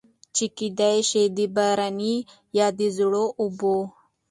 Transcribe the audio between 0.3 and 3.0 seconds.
چې کېدے شي د بارانۀ يا د